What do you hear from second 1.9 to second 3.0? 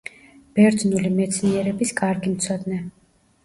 კარგი მცოდნე.